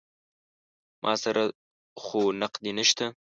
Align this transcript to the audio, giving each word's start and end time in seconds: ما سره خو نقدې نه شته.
ما 1.03 1.13
سره 1.23 1.41
خو 2.03 2.19
نقدې 2.41 2.71
نه 2.77 2.83
شته. 2.89 3.05